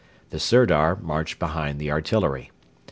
The 0.31 0.39
Sirdar 0.39 0.95
marched 0.95 1.37
behind 1.37 1.77
the 1.77 1.91
artillery. 1.91 2.49